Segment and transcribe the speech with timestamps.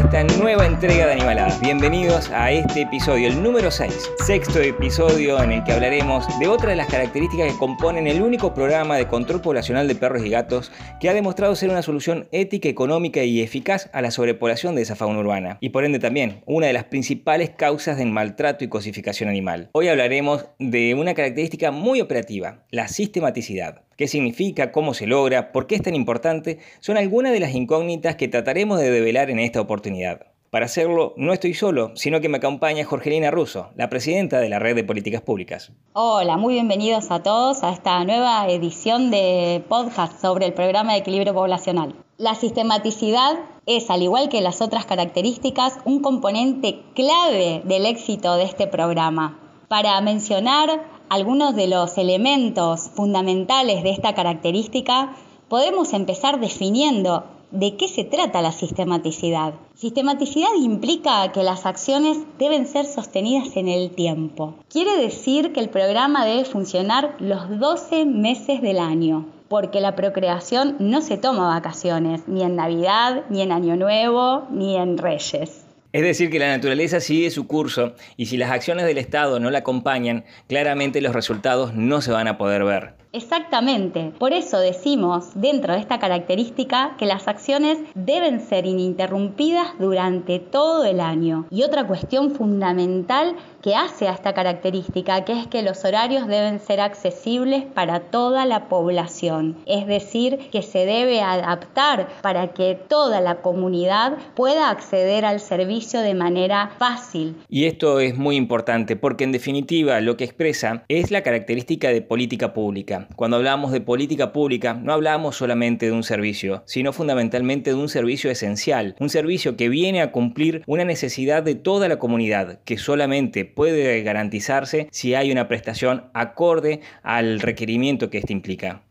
[0.00, 1.60] esta nueva entrega de Animaladas.
[1.60, 6.70] Bienvenidos a este episodio, el número 6, sexto episodio en el que hablaremos de otra
[6.70, 10.72] de las características que componen el único programa de control poblacional de perros y gatos
[11.00, 14.96] que ha demostrado ser una solución ética, económica y eficaz a la sobrepoblación de esa
[14.96, 19.28] fauna urbana y por ende también una de las principales causas del maltrato y cosificación
[19.28, 19.68] animal.
[19.72, 25.66] Hoy hablaremos de una característica muy operativa, la sistematicidad qué significa, cómo se logra, por
[25.66, 29.60] qué es tan importante, son algunas de las incógnitas que trataremos de develar en esta
[29.60, 30.22] oportunidad.
[30.48, 34.58] Para hacerlo, no estoy solo, sino que me acompaña Jorgelina Russo, la presidenta de la
[34.58, 35.72] Red de Políticas Públicas.
[35.92, 41.00] Hola, muy bienvenidos a todos a esta nueva edición de podcast sobre el programa de
[41.00, 41.94] equilibrio poblacional.
[42.16, 48.44] La sistematicidad es, al igual que las otras características, un componente clave del éxito de
[48.44, 49.38] este programa.
[49.68, 55.12] Para mencionar algunos de los elementos fundamentales de esta característica,
[55.48, 59.54] podemos empezar definiendo de qué se trata la sistematicidad.
[59.74, 64.54] Sistematicidad implica que las acciones deben ser sostenidas en el tiempo.
[64.68, 70.76] Quiere decir que el programa debe funcionar los 12 meses del año, porque la procreación
[70.78, 75.66] no se toma vacaciones, ni en Navidad, ni en Año Nuevo, ni en Reyes.
[75.92, 79.50] Es decir, que la naturaleza sigue su curso y si las acciones del Estado no
[79.50, 82.94] la acompañan, claramente los resultados no se van a poder ver.
[83.12, 90.38] Exactamente, por eso decimos dentro de esta característica que las acciones deben ser ininterrumpidas durante
[90.38, 91.46] todo el año.
[91.50, 96.60] Y otra cuestión fundamental que hace a esta característica, que es que los horarios deben
[96.60, 103.20] ser accesibles para toda la población, es decir, que se debe adaptar para que toda
[103.20, 107.34] la comunidad pueda acceder al servicio de manera fácil.
[107.48, 112.02] Y esto es muy importante porque en definitiva lo que expresa es la característica de
[112.02, 112.99] política pública.
[113.16, 117.88] Cuando hablamos de política pública no hablamos solamente de un servicio, sino fundamentalmente de un
[117.88, 122.78] servicio esencial, un servicio que viene a cumplir una necesidad de toda la comunidad, que
[122.78, 128.82] solamente puede garantizarse si hay una prestación acorde al requerimiento que éste implica.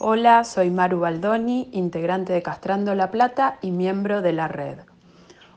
[0.00, 4.78] Hola, soy Maru Baldoni, integrante de Castrando la Plata y miembro de la red.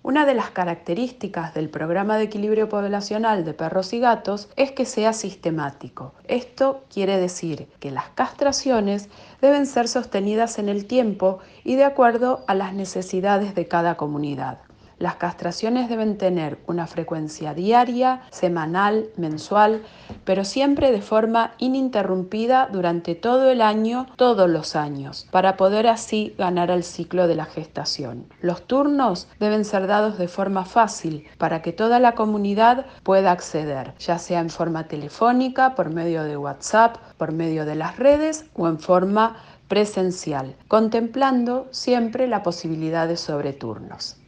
[0.04, 4.86] Una de las características del programa de equilibrio poblacional de perros y gatos es que
[4.86, 6.16] sea sistemático.
[6.28, 9.10] Esto quiere decir que las castraciones
[9.42, 14.58] deben ser sostenidas en el tiempo y de acuerdo a las necesidades de cada comunidad.
[15.02, 19.82] Las castraciones deben tener una frecuencia diaria, semanal, mensual,
[20.26, 26.36] pero siempre de forma ininterrumpida durante todo el año, todos los años, para poder así
[26.38, 28.28] ganar el ciclo de la gestación.
[28.42, 33.96] Los turnos deben ser dados de forma fácil para que toda la comunidad pueda acceder,
[33.98, 38.68] ya sea en forma telefónica, por medio de WhatsApp, por medio de las redes o
[38.68, 44.21] en forma presencial, contemplando siempre la posibilidad de sobreturnos.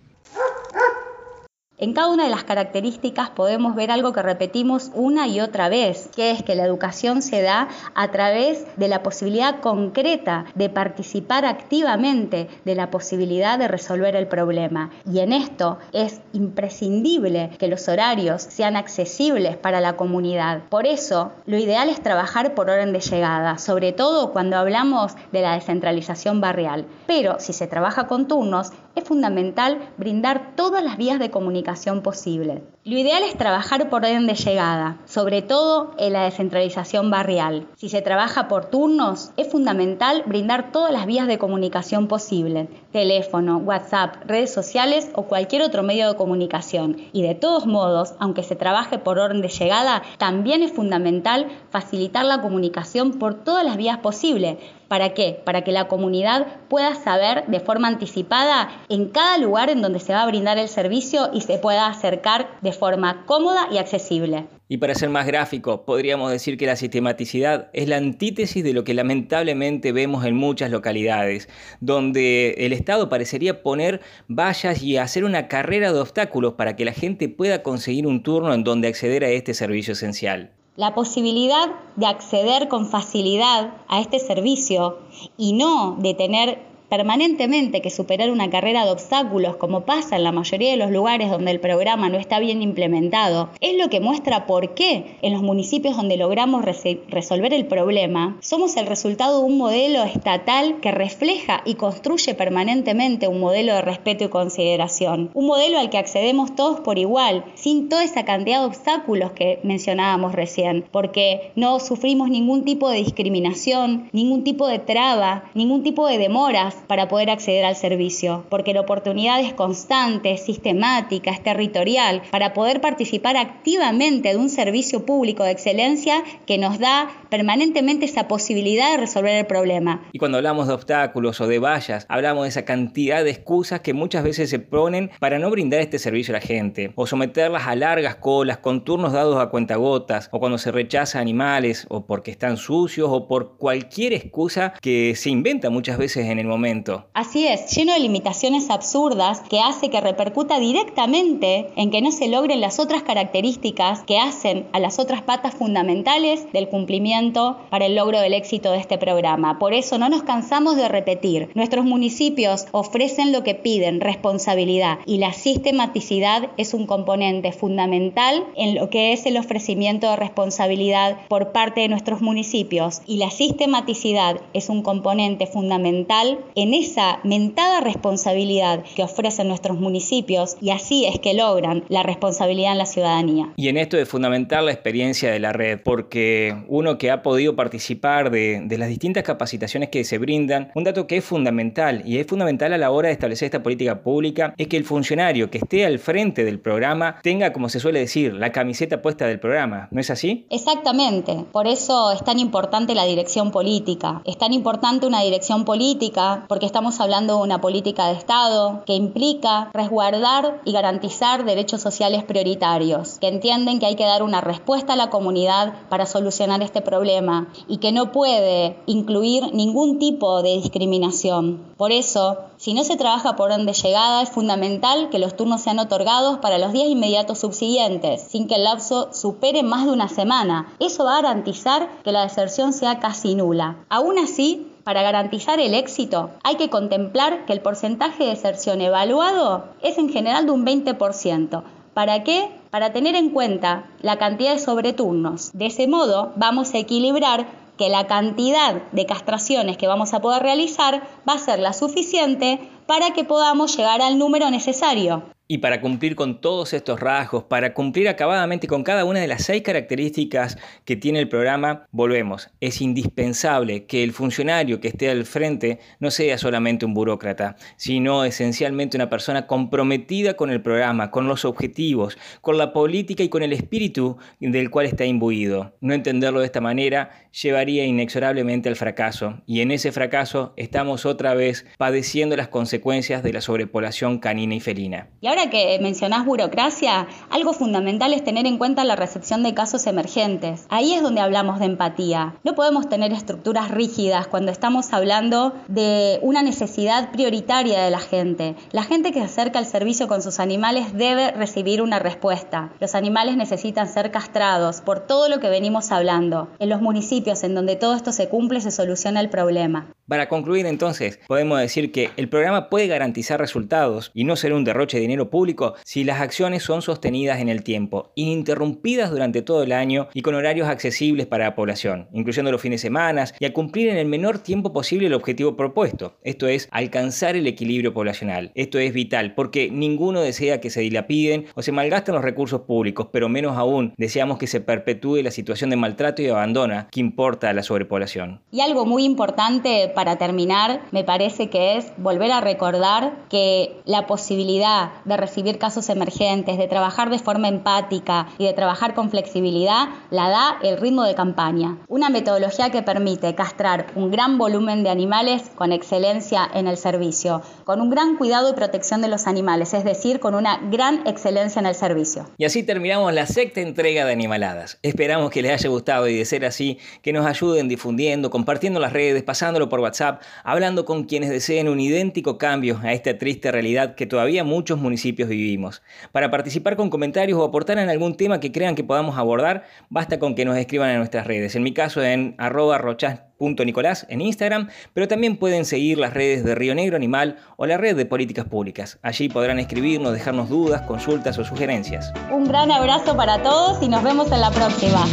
[1.83, 6.09] En cada una de las características podemos ver algo que repetimos una y otra vez,
[6.15, 11.43] que es que la educación se da a través de la posibilidad concreta de participar
[11.43, 14.91] activamente de la posibilidad de resolver el problema.
[15.05, 20.61] Y en esto es imprescindible que los horarios sean accesibles para la comunidad.
[20.69, 25.41] Por eso, lo ideal es trabajar por orden de llegada, sobre todo cuando hablamos de
[25.41, 26.85] la descentralización barrial.
[27.07, 32.61] Pero si se trabaja con turnos, es fundamental brindar todas las vías de comunicación posibles.
[32.85, 37.65] Lo ideal es trabajar por orden de llegada, sobre todo en la descentralización barrial.
[37.77, 43.57] Si se trabaja por turnos, es fundamental brindar todas las vías de comunicación posibles, teléfono,
[43.57, 46.97] WhatsApp, redes sociales o cualquier otro medio de comunicación.
[47.13, 52.25] Y de todos modos, aunque se trabaje por orden de llegada, también es fundamental facilitar
[52.25, 54.57] la comunicación por todas las vías posibles,
[54.93, 55.41] ¿Para qué?
[55.43, 60.13] Para que la comunidad pueda saber de forma anticipada en cada lugar en donde se
[60.13, 64.47] va a brindar el servicio y se pueda acercar de forma cómoda y accesible.
[64.69, 68.83] Y para ser más gráfico, podríamos decir que la sistematicidad es la antítesis de lo
[68.83, 71.47] que lamentablemente vemos en muchas localidades,
[71.79, 76.93] donde el Estado parecería poner vallas y hacer una carrera de obstáculos para que la
[76.93, 80.51] gente pueda conseguir un turno en donde acceder a este servicio esencial.
[80.75, 84.97] La posibilidad de acceder con facilidad a este servicio
[85.37, 90.31] y no de tener permanentemente que superar una carrera de obstáculos, como pasa en la
[90.31, 94.45] mayoría de los lugares donde el programa no está bien implementado, es lo que muestra
[94.45, 99.57] por qué en los municipios donde logramos resolver el problema, somos el resultado de un
[99.57, 105.79] modelo estatal que refleja y construye permanentemente un modelo de respeto y consideración, un modelo
[105.79, 110.85] al que accedemos todos por igual, sin toda esa cantidad de obstáculos que mencionábamos recién,
[110.91, 116.82] porque no sufrimos ningún tipo de discriminación, ningún tipo de traba, ningún tipo de demoras
[116.87, 122.53] para poder acceder al servicio, porque la oportunidad es constante, es sistemática, es territorial, para
[122.53, 128.91] poder participar activamente de un servicio público de excelencia que nos da permanentemente esa posibilidad
[128.91, 130.03] de resolver el problema.
[130.11, 133.93] Y cuando hablamos de obstáculos o de vallas, hablamos de esa cantidad de excusas que
[133.93, 137.75] muchas veces se ponen para no brindar este servicio a la gente, o someterlas a
[137.75, 142.57] largas colas con turnos dados a cuentagotas, o cuando se rechaza animales, o porque están
[142.57, 146.72] sucios, o por cualquier excusa que se inventa muchas veces en el momento.
[147.13, 152.27] Así es, lleno de limitaciones absurdas que hace que repercuta directamente en que no se
[152.27, 157.95] logren las otras características que hacen a las otras patas fundamentales del cumplimiento para el
[157.95, 159.59] logro del éxito de este programa.
[159.59, 165.17] Por eso no nos cansamos de repetir, nuestros municipios ofrecen lo que piden, responsabilidad, y
[165.17, 171.51] la sistematicidad es un componente fundamental en lo que es el ofrecimiento de responsabilidad por
[171.51, 173.01] parte de nuestros municipios.
[173.05, 180.55] Y la sistematicidad es un componente fundamental en esa mentada responsabilidad que ofrecen nuestros municipios
[180.61, 183.51] y así es que logran la responsabilidad en la ciudadanía.
[183.55, 187.55] Y en esto es fundamental la experiencia de la red, porque uno que ha podido
[187.55, 192.19] participar de, de las distintas capacitaciones que se brindan, un dato que es fundamental y
[192.19, 195.59] es fundamental a la hora de establecer esta política pública es que el funcionario que
[195.59, 199.87] esté al frente del programa tenga, como se suele decir, la camiseta puesta del programa.
[199.91, 200.45] ¿No es así?
[200.49, 201.45] Exactamente.
[201.51, 204.21] Por eso es tan importante la dirección política.
[204.25, 208.95] Es tan importante una dirección política porque estamos hablando de una política de Estado que
[208.95, 214.93] implica resguardar y garantizar derechos sociales prioritarios, que entienden que hay que dar una respuesta
[214.93, 220.57] a la comunidad para solucionar este problema y que no puede incluir ningún tipo de
[220.57, 221.73] discriminación.
[221.77, 225.61] Por eso, si no se trabaja por orden de llegada, es fundamental que los turnos
[225.61, 230.07] sean otorgados para los días inmediatos subsiguientes, sin que el lapso supere más de una
[230.07, 230.73] semana.
[230.79, 233.85] Eso va a garantizar que la deserción sea casi nula.
[233.89, 239.65] Aún así, para garantizar el éxito, hay que contemplar que el porcentaje de deserción evaluado
[239.81, 241.63] es en general de un 20%.
[241.93, 242.49] ¿Para qué?
[242.69, 245.51] Para tener en cuenta la cantidad de sobreturnos.
[245.53, 247.47] De ese modo, vamos a equilibrar
[247.77, 252.59] que la cantidad de castraciones que vamos a poder realizar va a ser la suficiente
[252.85, 255.23] para que podamos llegar al número necesario.
[255.45, 259.43] Y para cumplir con todos estos rasgos, para cumplir acabadamente con cada una de las
[259.43, 262.49] seis características que tiene el programa, volvemos.
[262.61, 268.23] Es indispensable que el funcionario que esté al frente no sea solamente un burócrata, sino
[268.23, 273.43] esencialmente una persona comprometida con el programa, con los objetivos, con la política y con
[273.43, 275.75] el espíritu del cual está imbuido.
[275.81, 281.33] No entenderlo de esta manera llevaría inexorablemente al fracaso, y en ese fracaso estamos otra
[281.33, 285.09] vez padeciendo las consecuencias de la sobrepoblación canina y felina.
[285.19, 289.87] Y ahora que mencionás burocracia, algo fundamental es tener en cuenta la recepción de casos
[289.87, 290.65] emergentes.
[290.69, 292.35] Ahí es donde hablamos de empatía.
[292.43, 298.55] No podemos tener estructuras rígidas cuando estamos hablando de una necesidad prioritaria de la gente.
[298.71, 302.71] La gente que se acerca al servicio con sus animales debe recibir una respuesta.
[302.79, 306.49] Los animales necesitan ser castrados por todo lo que venimos hablando.
[306.59, 309.87] En los municipios en donde todo esto se cumple se soluciona el problema.
[310.05, 314.65] Para concluir entonces, podemos decir que el programa puede garantizar resultados y no ser un
[314.65, 319.63] derroche de dinero público si las acciones son sostenidas en el tiempo, ininterrumpidas durante todo
[319.63, 323.45] el año y con horarios accesibles para la población, incluyendo los fines de semana y
[323.45, 327.93] a cumplir en el menor tiempo posible el objetivo propuesto, esto es alcanzar el equilibrio
[327.93, 328.51] poblacional.
[328.55, 333.07] Esto es vital porque ninguno desea que se dilapiden o se malgasten los recursos públicos,
[333.13, 337.49] pero menos aún deseamos que se perpetúe la situación de maltrato y abandono que importa
[337.49, 338.41] a la sobrepoblación.
[338.51, 344.07] Y algo muy importante para terminar, me parece que es volver a recordar que la
[344.07, 349.89] posibilidad de recibir casos emergentes, de trabajar de forma empática y de trabajar con flexibilidad,
[350.09, 351.77] la da el ritmo de campaña.
[351.87, 357.41] Una metodología que permite castrar un gran volumen de animales con excelencia en el servicio,
[357.63, 361.59] con un gran cuidado y protección de los animales, es decir, con una gran excelencia
[361.59, 362.25] en el servicio.
[362.37, 364.79] Y así terminamos la sexta entrega de Animaladas.
[364.83, 368.93] Esperamos que les haya gustado y de ser así, que nos ayuden difundiendo, compartiendo las
[368.93, 373.95] redes, pasándolo por WhatsApp, hablando con quienes deseen un idéntico cambio a esta triste realidad
[373.95, 375.81] que todavía muchos municipios vivimos.
[376.11, 380.19] Para participar con comentarios o aportar en algún tema que crean que podamos abordar, basta
[380.19, 381.55] con que nos escriban en nuestras redes.
[381.55, 386.55] En mi caso en arroba rochas.nicolás en Instagram, pero también pueden seguir las redes de
[386.55, 388.99] Río Negro Animal o la red de políticas públicas.
[389.01, 392.13] Allí podrán escribirnos, dejarnos dudas, consultas o sugerencias.
[392.31, 395.05] Un gran abrazo para todos y nos vemos en la próxima.